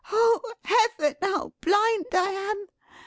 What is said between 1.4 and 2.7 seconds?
blind I am!